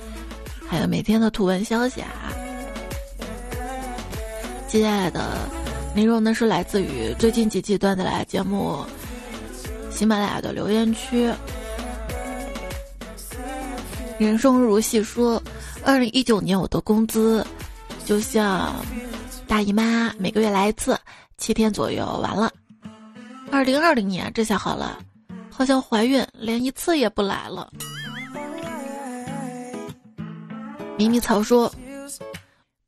[0.68, 2.33] 还有每天的图文消息啊。
[4.68, 5.48] 接下来的
[5.94, 8.85] 内容呢是来自于最近几期段子来节目。
[9.90, 11.33] 喜马拉雅的留言区，
[14.18, 15.42] 人生如戏说，
[15.85, 17.44] 二零一九年我的工资
[18.05, 18.74] 就像
[19.46, 20.98] 大姨妈每个月来一次，
[21.37, 22.53] 七天左右完了。
[23.50, 24.98] 二零二零年这下好了，
[25.50, 27.72] 好像怀孕连一次也不来了。
[30.96, 31.72] 迷迷草说。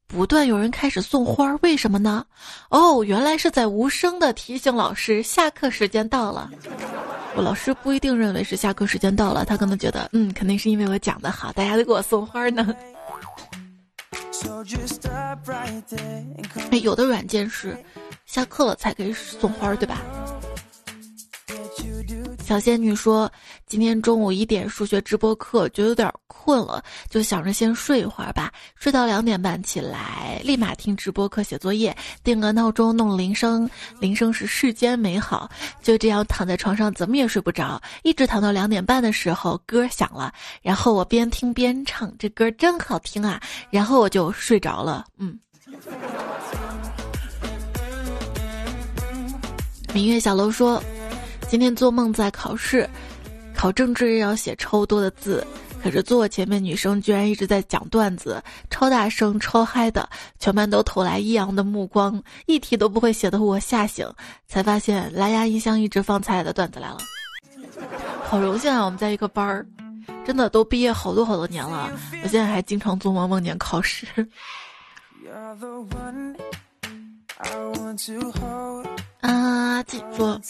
[0.09, 2.25] 不断有人开始送花，为什么呢？
[2.71, 6.49] 哦，原来是在无声的提醒老师下课时间到了。
[7.37, 12.75] 我老师不一定认为是下课时间到了，他可能觉得，嗯，肯定是因为我讲的好，大家都给我送花呢。
[16.71, 17.77] 哎，有的软件是
[18.25, 20.01] 下课了才给送花，对吧？
[22.47, 23.29] 小仙女说
[23.67, 26.81] ：“今天中午一点数学直播课，就有点困了，
[27.11, 28.53] 就想着先睡一会儿吧。
[28.77, 35.51] 睡到两点半起来，立马听直播课写作业，定个闹钟，弄铃声，铃声是世间美好。
[35.83, 40.33] 就这样躺在床上，怎么也睡不着，一直躺到两点半的时候，歌响了，
[40.63, 45.05] 然后我边听边唱，这歌真好听啊，然后我就睡着了。
[45.19, 45.37] 嗯。”
[49.93, 50.81] 明月小楼说。
[51.49, 52.89] 今天做梦在考试，
[53.55, 55.47] 考政治要写超多的字，
[55.83, 64.07] 可是坐我前面女生居然一直在讲段子，超大声、超嗨的，全班都投来异样的目光，一题都不会写的我吓醒，
[64.47, 66.99] 才发现蓝牙音箱一直放彩的段子来了。
[68.25, 69.65] 好荣幸啊，我们在一个班儿，
[70.27, 71.91] 真的都毕业好多好多年了，
[72.25, 74.07] 我现在还经常做梦梦见考试。
[79.21, 80.41] 啊，记住，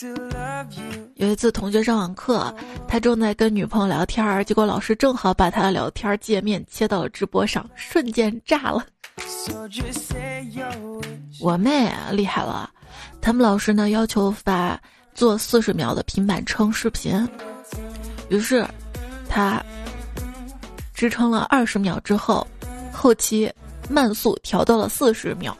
[1.16, 2.54] 有一次同学上网课，
[2.86, 8.86] 他正在跟女朋友聊天儿，结果老师正好把他的聊天界面切到了直播上，瞬间炸了。
[11.40, 12.70] 我妹厉害了，
[13.20, 14.80] 他们老师呢要求发
[15.12, 17.28] 做四十秒的平板撑视频，
[18.28, 18.64] 于是
[19.28, 19.60] 他
[20.94, 22.46] 支撑了二十秒之后，
[22.92, 23.52] 后期
[23.88, 25.56] 慢速调到了四十秒。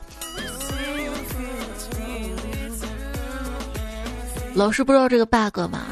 [4.57, 5.87] 老师不知道这个 bug 吗？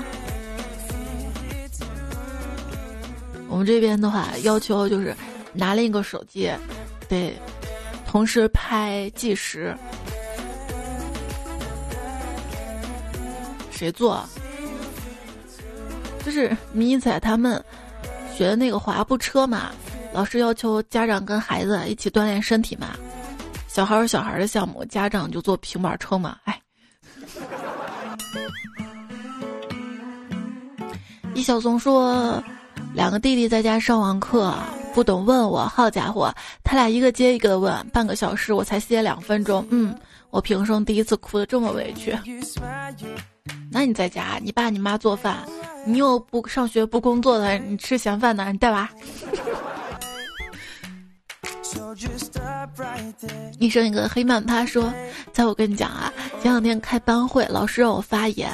[3.46, 5.14] 我们这边的话要求就是
[5.52, 6.50] 拿另一个手机，
[7.06, 7.38] 得
[8.06, 9.76] 同时拍计时。
[13.70, 14.24] 谁做？
[16.24, 17.62] 就是迷彩他们
[18.34, 19.72] 学的那个滑步车嘛，
[20.10, 22.96] 老师要求家长跟孩子一起锻炼身体嘛。
[23.68, 26.38] 小孩有小孩的项目，家长就坐平板车嘛。
[26.44, 26.58] 哎，
[31.34, 32.42] 一小松说，
[32.94, 34.54] 两个弟弟在家上网课，
[34.94, 39.66] 不懂问我，好家伙，他俩一个接一个的问，半个小时我才歇两分钟。
[39.70, 39.94] 嗯，
[40.30, 42.16] 我平生第一次哭的这么委屈。
[43.70, 45.38] 那你在家，你爸你妈做饭，
[45.84, 48.50] 你又不上学不工作的，你吃闲饭呢？
[48.52, 48.88] 你带娃。
[53.58, 54.92] 医生一个黑曼他说
[55.32, 58.50] ：“在我跟你讲啊，前两天开班会，老师让我发言，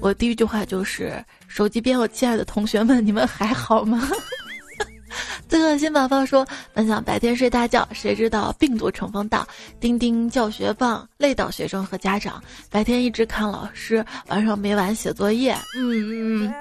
[0.00, 4.08] 我第一句话就是手机边我亲爱的同学们，你们还好吗？”
[5.48, 9.46] 这个新宝宝说：“本想白天睡大觉，谁知道病毒乘风到，
[9.80, 12.42] 钉钉教学棒累到学生和家长。
[12.70, 16.54] 白天一直看老师，晚上没完写作业。”嗯嗯。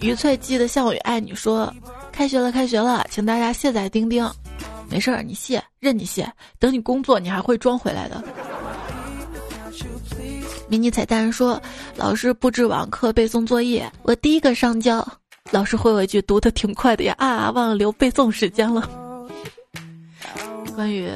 [0.00, 1.72] 余翠记得项羽爱你说
[2.12, 4.28] ：“开学了，开学了，请大家卸载钉钉。
[4.88, 6.30] 没事儿，你卸，任你卸。
[6.58, 8.22] 等你工作，你还会装回来的。”
[10.68, 11.60] 迷你彩蛋说
[11.96, 15.06] ：“老师布置网课背诵作业，我第一个上交。”
[15.50, 18.88] 老师回我一句：“读的挺快的呀！”啊，忘了留背诵时间了。
[20.76, 21.10] 关于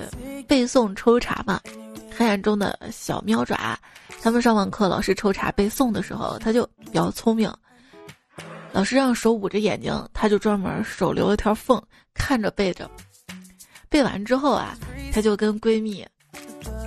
[0.48, 1.60] 背诵抽查嘛，
[2.16, 3.78] 黑暗中的小喵爪，
[4.22, 7.52] 他们上网课，老师抽查背诵的时候，他就比较聪明。
[8.72, 11.80] 老师让手捂着眼睛，他就专门手留了条缝，
[12.14, 12.90] 看着背着。
[13.90, 14.74] 背完之后啊，
[15.12, 16.04] 他就跟闺蜜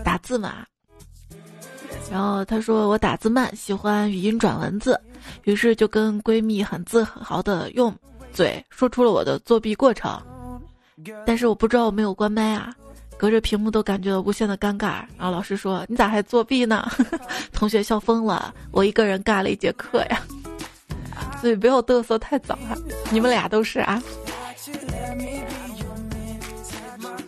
[0.04, 0.66] 打字嘛。
[2.12, 5.00] 然后他说：“我打字慢，喜欢语音转文字。”
[5.44, 7.94] 于是就跟闺蜜很自豪的用
[8.32, 10.22] 嘴说出了我的作弊过程，
[11.26, 12.74] 但是我不知道我没有关麦啊，
[13.18, 15.04] 隔着屏幕都感觉到无限的尴尬。
[15.18, 16.88] 然后老师说：“你咋还作弊呢？”
[17.52, 20.22] 同学笑疯了，我一个人尬了一节课呀。
[21.42, 22.78] 所以不要嘚瑟太早啊，
[23.10, 24.02] 你们俩都是啊。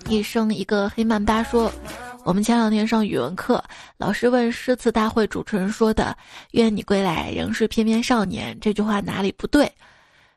[0.07, 1.71] 一生一个黑曼巴说。
[2.27, 3.63] 我们前两天上语文课，
[3.95, 6.13] 老师问诗词大会主持人说的
[6.51, 9.71] “愿你归来仍是翩翩少年”这句话哪里不对？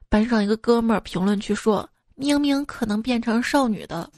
[0.08, 4.08] 班上一个哥们儿评论区说：“明明可能变成少女的。”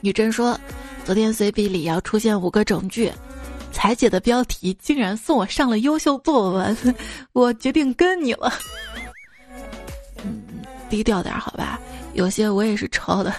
[0.00, 0.56] 女真说
[1.04, 3.10] ：“昨天随笔里要出现五个整句，
[3.72, 6.94] 彩姐的标题竟然送我上了优秀作文，
[7.32, 8.52] 我决定跟你了。”，
[10.88, 11.80] 低调点好吧，
[12.12, 13.34] 有些我也是抄的。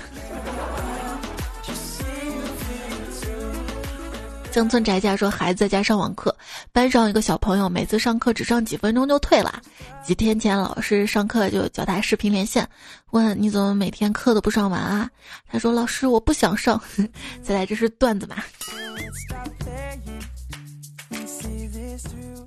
[4.55, 6.33] 乡村宅家说，孩子在家上网课，
[6.71, 9.61] 班上一个小朋友每次上课只上几分钟就退了。
[10.01, 12.65] 几天前，老师上课就叫他视频连线，
[13.11, 15.09] 问你怎么每天课都不上完啊？
[15.51, 16.81] 他说：“老师，我不想上。
[17.43, 18.37] ”再来，这是段子嘛？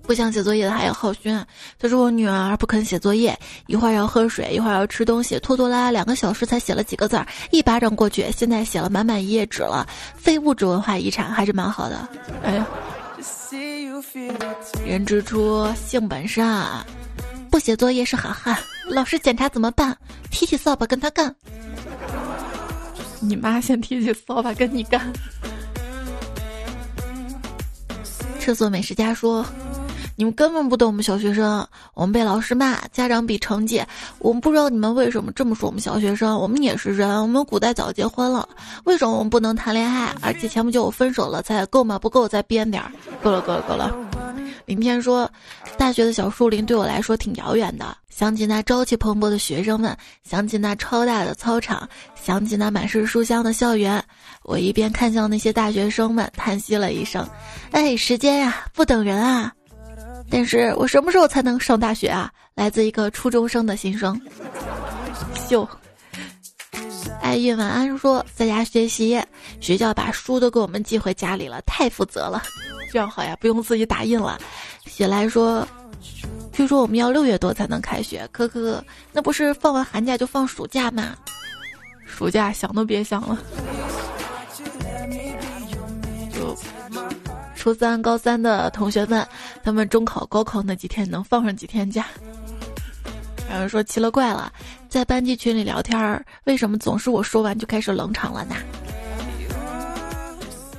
[0.09, 1.47] 不想写作业的还有浩轩，
[1.79, 9.87] 他说我女儿不肯写作业，一会儿要喝水，一会儿要吃东西，拖拖拉拉两个小时才写了几个字儿，一巴掌过去，现在写了满满一页纸了。
[10.17, 12.09] 非物质文化遗产还是蛮好的。
[12.43, 12.67] 哎呀，
[14.87, 16.67] 人之初性本善，
[17.51, 18.57] 不写作业是好汉。
[18.89, 19.95] 老师检查怎么办？
[20.31, 21.37] 提起扫把跟他干。
[23.21, 25.13] 你妈先提起扫把跟你干。
[28.41, 29.45] 厕所美食家说。
[30.19, 33.81] 你们根本不懂我们小学生，我们被老师骂，家长比成绩。
[34.19, 36.37] 我们不知道你们为什么这么说我们小学生。
[36.37, 38.49] 我们也是人，我们古代早结婚了，
[38.83, 40.13] 为什么我们不能谈恋爱？
[40.21, 42.01] 而且前不久我分手了，才够吗？
[42.01, 42.91] 不够再编点儿。
[43.23, 43.95] 够了，够了，够了。
[44.67, 45.31] 明天说，
[45.77, 47.97] 大学的小树林对我来说挺遥远的。
[48.09, 51.89] 想起那朝气蓬勃的学生们，想起那超大的操场，
[52.21, 54.03] 想起那满是书香的校园，
[54.43, 57.25] 我一边看向那些大学生们，叹息了一声
[57.71, 59.53] ：“哎，时间呀，不等人啊。”
[60.31, 62.31] 但是我什么时候才能上大学啊？
[62.55, 64.21] 来自一个初中生的心声。
[65.49, 65.67] 秀，
[67.23, 69.21] 爱运晚安说在家学习，
[69.61, 72.43] 学校把书都给我们寄回家里了，太负责了。
[72.93, 74.39] 这样好呀，不用自己打印了。
[74.87, 75.67] 写来说，
[76.53, 81.17] 据说我们要六月多才能开学，可可，那不是放完寒假就放暑假吗？
[82.07, 83.39] 暑假想都别想了。
[87.59, 89.27] 初三、高三的同学们，
[89.65, 92.07] 他们中考、高考那几天能放上几天假？
[93.51, 94.53] 有人说奇了怪了，
[94.89, 98.55] 在班级群里聊天儿，为什么总是我说完就开始冷场了呢？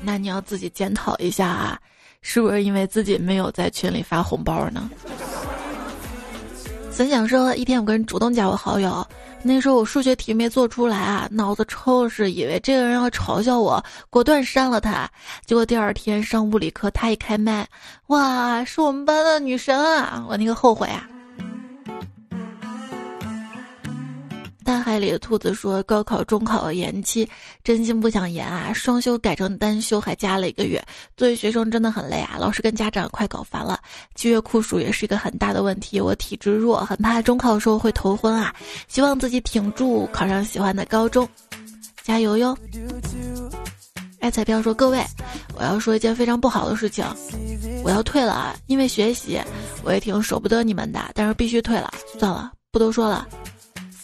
[0.02, 1.78] 那你要自己检讨一下啊，
[2.22, 4.90] 是不是因为自己没有在群里发红包呢？
[7.00, 9.08] 本想说，一天有个人主动加我好友，
[9.42, 15.10] 那时候我数学题没做出来啊，脑子抽是，以为这个人要嘲笑我，果断删了他。
[15.46, 17.66] 结果第二天上物理课，他一开麦，
[18.08, 20.26] 哇，是我们班的女神啊！
[20.28, 21.08] 我那个后悔啊。
[24.70, 27.28] 大海里的兔子说：“高考、中考延期，
[27.64, 28.72] 真心不想延啊！
[28.72, 30.80] 双休改成单休，还加了一个月。
[31.18, 32.38] 作为学生真的很累啊！
[32.40, 33.80] 老师跟家长快搞烦了。
[34.14, 36.00] 七月酷暑也是一个很大的问题。
[36.00, 38.54] 我体质弱，很怕中考的时候会头昏啊！
[38.88, 41.28] 希望自己挺住，考上喜欢的高中，
[42.04, 42.56] 加油哟！”
[44.22, 45.04] 爱彩票说：“各位，
[45.58, 47.04] 我要说一件非常不好的事情，
[47.84, 48.56] 我要退了啊！
[48.68, 49.42] 因为学习，
[49.84, 51.92] 我也挺舍不得你们的，但是必须退了。
[52.20, 53.28] 算了，不多说了。”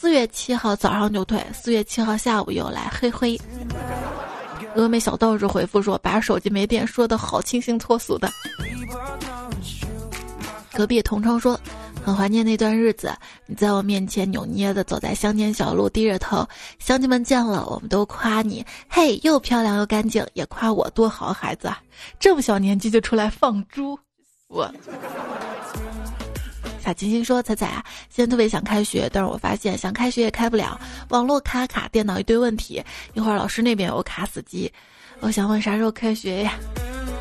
[0.06, 3.42] 四月七号早上就退，四月七号下午又来，嘿嘿。
[4.76, 8.32] 峨眉小道士回复说：“把手机没电说的好清新脱俗的。”
[10.72, 11.60] 隔壁同窗说
[12.06, 13.12] ：“很怀念那段日子，
[13.48, 16.48] 你在我面前扭捏的走在乡间小路，低着头。
[16.78, 21.82] 乡亲们见了我们都夸你，嘿，又漂亮又干净，也夸我多好孩子啊！
[22.20, 23.98] 这么小年纪就出来放猪，
[24.50, 24.72] 我。”
[26.86, 30.80] 小金星说：“彩彩啊，现在特别想开学，但是我发现想开学也开不了，
[31.10, 32.80] 网络卡卡，电脑一堆问题，
[33.16, 34.72] 一会儿老师那边有卡死机。
[35.20, 36.54] 我想问啥时候开学呀？”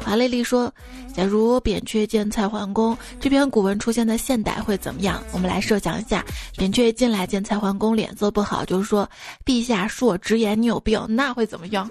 [0.05, 0.71] 华丽丽说
[1.17, 5.23] ：“假如扁鹊见蔡桓公这篇古文出现在现代会怎么样？
[5.33, 6.23] 我们来设想一下，
[6.59, 9.09] 扁鹊进来见蔡桓公，脸色不好，就是说
[9.47, 11.89] 陛下恕我直言，你有病，那会怎么样？”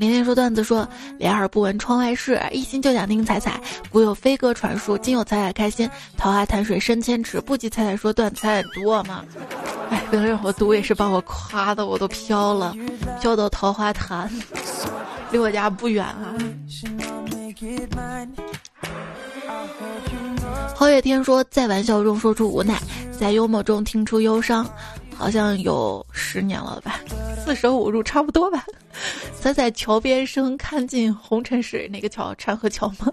[0.00, 0.88] 明天说段子说，
[1.18, 3.60] 两耳不闻窗外事，一心就想听彩彩。
[3.90, 5.86] 古有飞鸽传书，今有彩彩开心。
[6.16, 9.22] 桃花潭水深千尺，不及彩彩说段子，彩彩读我吗？
[9.92, 12.74] 哎，不要让我读，也是把我夸的我都飘了，
[13.20, 14.30] 飘到桃花潭，
[15.30, 16.32] 离我家不远啊。
[20.74, 22.80] 郝月天说，在玩笑中说出无奈，
[23.12, 24.66] 在幽默中听出忧伤。
[25.20, 26.98] 好像有十年了吧，
[27.44, 28.64] 四舍五入差不多吧。
[29.38, 31.86] 咱在桥边生，看尽红尘水。
[31.88, 32.34] 哪个桥？
[32.36, 33.12] 禅河桥吗？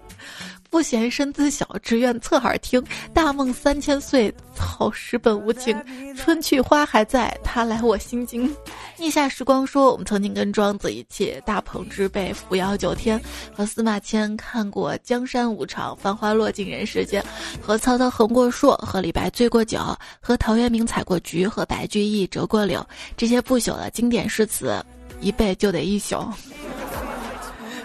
[0.77, 2.79] 不嫌身子小，只愿侧耳听。
[3.11, 5.75] 大梦三千岁，草石本无情。
[6.15, 8.55] 春去花还在，他来我心惊。
[8.95, 13.19] 逆下时光说，我们曾经跟庄子一起大鹏之辈扶摇九天，
[13.55, 17.25] 和司马迁看过江山无常，繁花落尽人世间，
[17.59, 19.79] 和曹操横过槊，和李白醉过酒，
[20.21, 22.85] 和陶渊明采过菊，和白居易折过柳。
[23.17, 24.79] 这些不朽的经典诗词，
[25.21, 26.23] 一背就得一宿。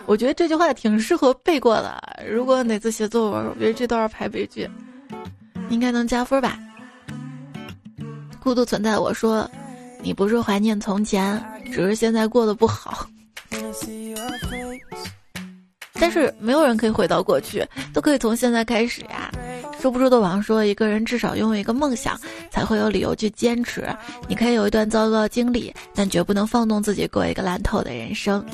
[0.06, 2.02] 我觉得这句话挺适合背过的。
[2.28, 4.68] 如果哪次写作文，我觉得这段排背句，
[5.68, 6.58] 应该能加分吧。
[8.40, 9.48] 孤独存在，我说，
[10.02, 13.06] 你不是怀念从前，只是现在过得不好。
[15.94, 19.30] 但是没有人可以回到过去，都可以从现在开始呀。
[19.80, 22.18] 说不出的王说，一个人至少拥有一个梦想，
[22.50, 23.88] 才会有理由去坚持。
[24.28, 28.44] 你可以有一段糟糕的经历，但绝不能放纵自己过一个烂透的人生。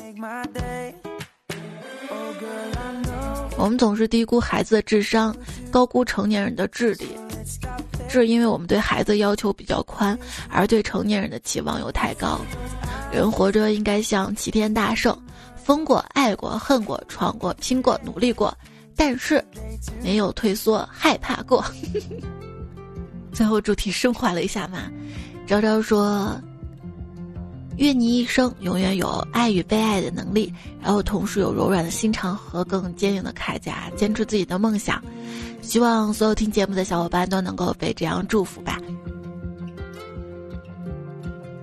[3.58, 5.36] 我们总是低估孩子的智商，
[5.70, 7.08] 高估成年人的智力，
[8.08, 10.16] 这是因为我们对孩子要求比较宽，
[10.48, 12.40] 而对成年人的期望又太高。
[13.12, 15.20] 人活着应该像齐天大圣，
[15.56, 18.56] 疯过、爱过、恨过、闯过、拼过、努力过，
[18.94, 19.44] 但是
[20.02, 21.64] 没有退缩、害怕过。
[23.32, 24.90] 最后主题升华了一下嘛，
[25.46, 26.40] 昭昭说。
[27.78, 30.52] 愿你一生永远有爱与被爱的能力，
[30.82, 35.02] 然后同时有柔软的心肠和更坚硬的铠甲，坚持自己的梦想。
[35.62, 38.80] 希望所有听节目的小伙伴都能够被这样祝福吧。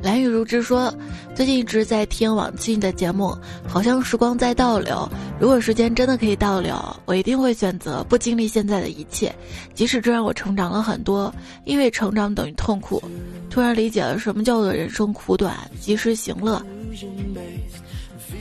[0.06, 0.93] 蓝雨如之说，
[1.34, 3.36] 最近一直在听往期的节目，
[3.68, 5.10] 好像时光在倒流。
[5.39, 6.76] 如果时间真的可以倒流，
[7.06, 9.34] 我一定会选择不经历现在的一切，
[9.74, 11.34] 即使这让我成长了很多。
[11.64, 13.01] 因为成长等于痛苦，
[13.49, 16.64] 突然理解了什么叫做人生苦短，及时行乐。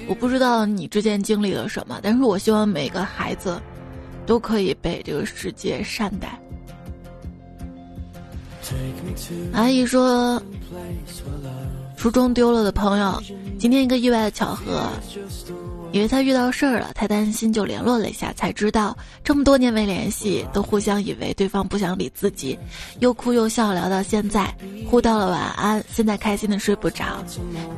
[0.06, 3.58] 我不知道你之前经历了什么，但是我希望每个孩子
[4.26, 6.38] 都可以被这个世界善待。
[9.52, 10.42] 阿姨说，
[11.96, 13.22] 初中丢了的朋友，
[13.58, 14.88] 今天一个意外的巧合，
[15.92, 22.58] 以为他遇到事儿了，太担心就联络了一下，才知道这么多年没联系，都互相以为对方不想理自己，
[22.98, 24.54] 又哭又笑聊到现在，
[24.90, 27.24] 互道了晚安，现在开心的睡不着。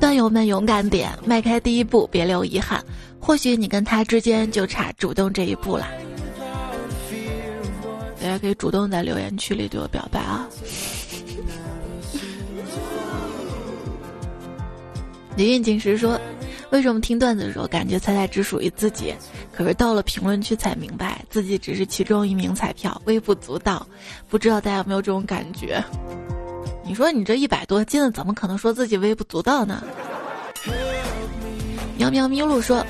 [0.01, 2.82] 段友们勇敢点，迈开第一步，别留遗憾，
[3.20, 5.87] 或许你跟他之间就差主动这一步了。
[8.18, 10.49] 大家可以主动在留言区里对我表白啊！
[15.37, 16.18] 李运锦时说
[16.72, 19.14] ：“为什么听段子的时候感觉彩彩只属于自己，
[19.53, 23.87] 可是到了评论区才明白自己只是其中一名彩票，微不足道。
[24.30, 25.84] 不知道大家有没有这种感觉？
[26.84, 29.84] 你说你这一百多斤的，怎么可能说自己微不足道呢？
[31.99, 32.84] 喵喵咪路说：“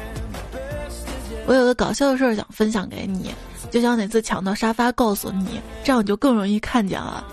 [1.47, 3.35] 我有个搞笑的事儿想分享给你，
[3.71, 7.27] 就想哪次抢到沙发告诉你，这样你就更容易看见了。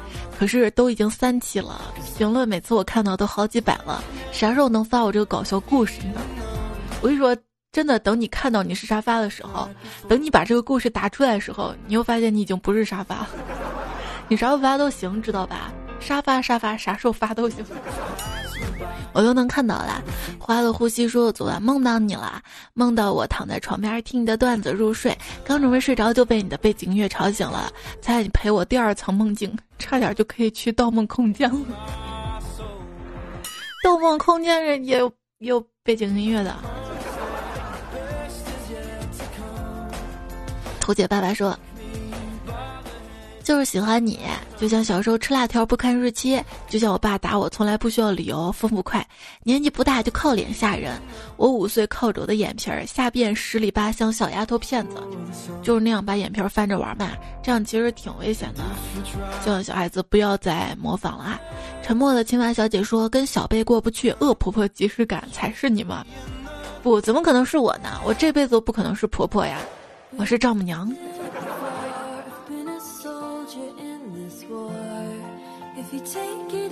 [0.43, 1.79] 可是都已经三期了，
[2.17, 6.19] 评论每次我看到都好几百了，啥时候能发我这个搞笑故事呢？
[6.99, 7.33] 我跟你说，
[7.71, 9.69] 真的，等你看到你是沙发的时候，
[10.09, 13.25] 等你把这个故事答出来的时候，你又发现你已经不是沙发，
[14.27, 15.71] 你啥时候发都行，知道吧？
[16.01, 17.63] 沙发沙发，啥时候发都行。”
[19.13, 20.03] 我都能看到了，
[20.39, 22.41] 花了呼吸说：“昨晚梦到你了，
[22.73, 27.71] 梦到我躺在床边听你的段子入睡，刚准备睡着就被你的背景音乐吵醒了。
[28.01, 31.59] 猜你陪我第二层梦境，差点就可以去盗梦空间了。
[33.83, 36.55] 盗梦空间人也有有背景音乐的。”
[40.81, 41.57] 图姐爸爸说。
[43.43, 44.19] 就是喜欢你，
[44.57, 49.05] 就像小时候吃辣条不看日期，就像我爸打我从来不需要理由，风不快，
[49.43, 50.93] 年纪不大就靠脸吓人。
[51.35, 54.95] 我五岁靠着我的眼皮儿吓遍十里八乡小丫头片子，
[55.61, 57.11] 就是那样把眼皮儿翻着玩嘛，
[57.43, 58.63] 这样其实挺危险的。
[59.43, 61.41] 希望小孩子不要再模仿了啊！
[61.83, 65.97] 沉默的青蛙小姐说：“跟小贝过不去，恶婆婆即视感才是你们。”
[66.81, 67.99] 不，怎么可能是我呢？
[68.05, 69.59] 我这辈子都不可能是婆婆呀，
[70.15, 70.89] 我是丈母娘。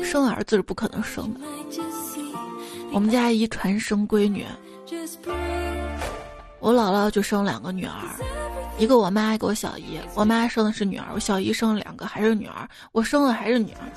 [0.03, 1.39] 生儿子是不可能生的。
[2.91, 4.45] 我们家遗传生闺女，
[6.59, 7.93] 我姥姥就生两个女儿，
[8.77, 9.99] 一个我妈，一个我小姨。
[10.13, 13.81] 我妈生的是女儿，我小姨生了两个还是女儿，我生的还是女儿。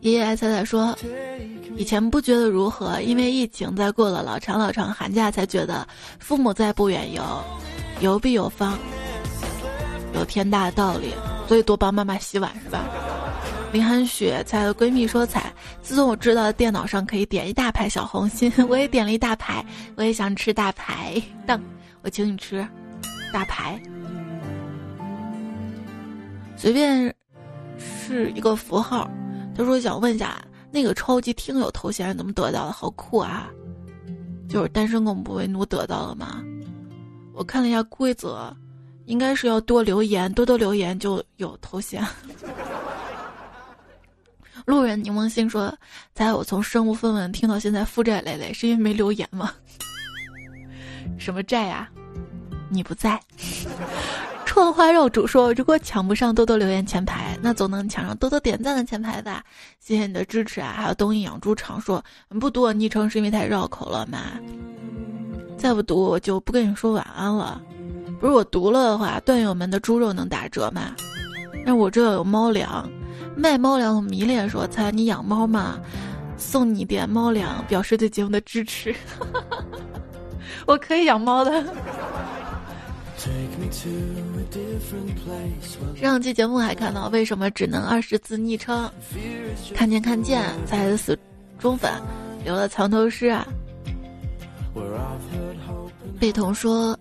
[0.00, 0.96] 爷爷爱彩彩说
[1.78, 5.86] ：“以前不觉得如何，因为疫情，在过了老长老长寒假，才觉得
[6.18, 7.22] 父母在不远游，
[8.00, 8.76] 游必有方，
[10.12, 11.14] 有天大的道理。
[11.46, 12.84] 所以多帮妈妈洗碗是吧？”
[13.72, 19.64] 林寒雪彩的闺蜜说：“彩，自从我知道电脑上可以点一大排小红心， 我也点了一大排，
[19.94, 21.62] 我也想吃大排档，
[22.02, 22.66] 我请你吃
[23.32, 23.80] 大排，
[26.56, 27.14] 随便。”
[27.78, 29.08] 是一个符号，
[29.54, 30.36] 他说想问一下，
[30.70, 32.72] 那个超级听友头衔怎么得到的？
[32.72, 33.48] 好酷啊！
[34.48, 36.42] 就是单身狗不为奴得到了吗？
[37.34, 38.54] 我看了一下规则，
[39.06, 42.04] 应该是要多留言，多多留言就有头衔。
[44.66, 45.74] 路人柠檬心说，
[46.12, 49.52] 在我从身无分文听到现在负债累累，是因为没留言吗？
[51.18, 51.88] 什么债呀？
[52.70, 53.18] 你不在。
[54.58, 59.40] 臭花肉主说：“如果抢不上多多留言前排，那总能抢上多多点赞的前排吧？
[59.78, 62.04] 谢谢你的支持啊！”还有东印养猪场说
[62.40, 64.18] ：“不读我昵称是因为太绕口了吗？
[65.56, 67.62] 再不读我就不跟你说晚安了。
[68.18, 70.92] 不是我读了的话，段友们的猪肉能打折吗？
[71.64, 72.90] 那我这有猫粮，
[73.36, 75.78] 卖猫粮的迷恋说：‘猜你养猫吗？
[76.36, 78.92] 送你点猫粮，表示对节目的支持。
[80.66, 81.64] ’我可以养猫的。”
[85.96, 88.88] 上期节目还看到为什么只能二十字昵称？
[89.74, 91.18] 看见看见，才死
[91.58, 91.90] 忠粉，
[92.44, 93.46] 留了藏头诗啊。
[96.20, 96.96] 贝彤说，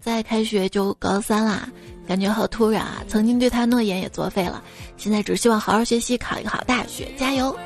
[0.00, 1.66] 在开学就高三啦，
[2.06, 3.02] 感觉好突然啊！
[3.08, 4.62] 曾经对他诺言也作废了，
[4.98, 7.56] 现在只希望好好学习，考一个好大学，加油！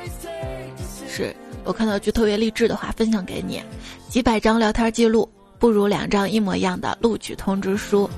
[1.09, 1.35] 是
[1.65, 3.61] 我看到句特别励志的话，分享给你：
[4.09, 5.29] 几百张聊天记录。
[5.59, 8.09] 不如两张一模一样的录取通知书。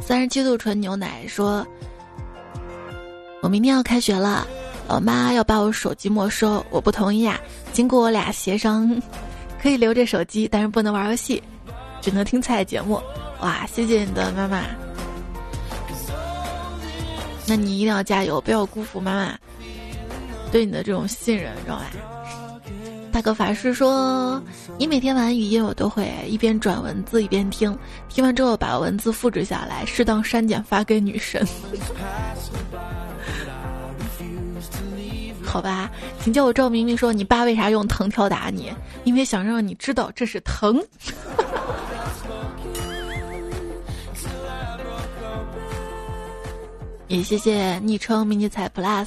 [0.00, 1.66] 三十七度纯牛奶说
[3.42, 4.46] ：“我明天要开学了，
[4.86, 7.40] 老妈要把我手机没收，我不同意啊。
[7.72, 9.00] 经过我俩协商，
[9.60, 11.42] 可以留着手机，但是不能玩游戏，
[12.00, 13.00] 只能听菜节目。
[13.40, 14.62] 哇，谢谢你的妈妈，
[17.46, 19.38] 那你一定要加油，不要辜负妈妈
[20.52, 21.84] 对你的这种信任，知道吧？”
[23.16, 24.42] 大哥法师说
[24.76, 27.74] ：“你每天玩语音，我都会一边转文字一边听，
[28.10, 31.42] 听完之后把文字复制下来，适当删减发给女神。
[35.42, 35.90] 好吧，
[36.20, 36.94] 请叫我赵明明。
[36.94, 38.70] 说你爸为啥用藤条打你？
[39.04, 40.78] 因为想让你知道这是疼。
[47.08, 49.06] 也谢谢昵称迷你彩 plus，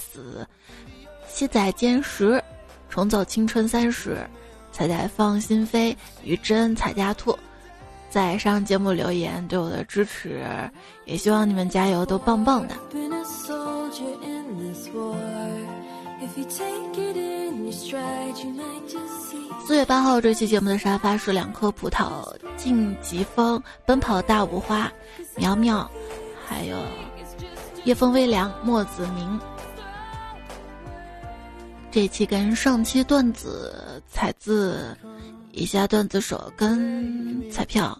[1.32, 2.43] 七仔坚实。”
[2.90, 4.18] 重走青春三十，
[4.72, 7.38] 彩彩放心飞，于真彩家兔，
[8.10, 10.44] 在上节目留言对我的支持，
[11.06, 12.76] 也希望你们加油，都棒棒的。
[19.66, 22.26] 四月八号这期节目的沙发是两颗葡萄，
[22.58, 24.92] 晋级风，奔跑大五花，
[25.36, 25.90] 苗苗，
[26.48, 26.76] 还有
[27.84, 29.40] 夜风微凉，墨子明。
[31.92, 34.96] 这期跟上期段子采自
[35.52, 38.00] 以下段子手跟彩票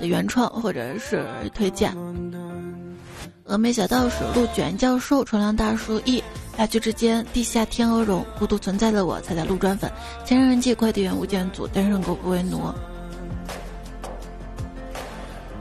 [0.00, 1.94] 的原创或者是推荐。
[3.46, 6.22] 峨眉小道士陆卷教授，重量大叔一
[6.56, 9.88] 大局之间，地下天鹅绒，孤独存在的我，才在路转粉，
[10.24, 12.60] 千人人际快递员，无间组，单身狗不为奴。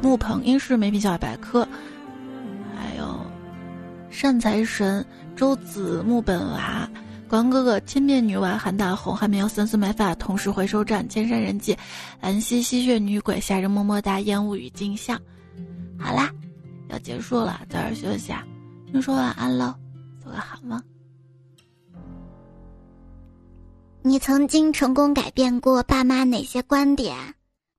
[0.02, 1.68] 木棚英式美品小百科，
[2.76, 3.20] 还有
[4.10, 5.06] 善财神
[5.36, 6.90] 周子木本娃，
[7.30, 11.78] 关哥哥千面女娃韩大红，还没有三四买法，同时回收站千山人迹，
[12.22, 15.20] 兰溪吸血女鬼，夏日么么哒，烟雾与镜像。
[16.00, 16.32] 好啦。
[16.88, 18.46] 要结束了，早点休息啊！
[18.94, 19.74] 你说晚安喽，
[20.22, 20.80] 做个好梦。
[24.04, 27.18] 你曾经成功改变过爸妈哪些观点？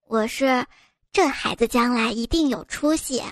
[0.09, 0.67] 我是，
[1.13, 3.23] 这孩子将来一定有出息。